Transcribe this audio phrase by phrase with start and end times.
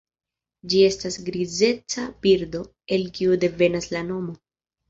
[0.71, 2.65] Ĝi estas grizeca birdo,
[2.99, 4.39] el kio devenas la nomo.